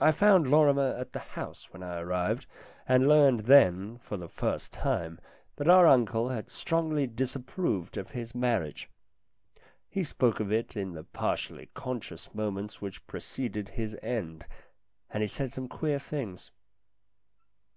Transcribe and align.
I 0.00 0.12
found 0.12 0.48
Lorrimer 0.48 0.94
at 0.96 1.12
the 1.12 1.18
house 1.34 1.72
when 1.72 1.82
I 1.82 1.98
arrived, 1.98 2.46
and 2.86 3.08
learned 3.08 3.46
then, 3.46 3.98
for 3.98 4.16
the 4.16 4.28
first 4.28 4.72
time, 4.72 5.18
that 5.56 5.66
our 5.68 5.88
uncle 5.88 6.28
had 6.28 6.50
strongly 6.50 7.08
disapproved 7.08 7.96
of 7.96 8.10
his 8.10 8.32
marriage. 8.32 8.88
He 9.90 10.04
spoke 10.04 10.38
of 10.38 10.52
it 10.52 10.76
in 10.76 10.92
the 10.92 11.02
partially 11.02 11.68
conscious 11.74 12.32
moments 12.32 12.80
which 12.80 13.04
preceded 13.08 13.70
his 13.70 13.96
end, 14.02 14.46
and 15.10 15.20
he 15.20 15.26
said 15.26 15.52
some 15.52 15.66
queer 15.66 15.98
things. 15.98 16.52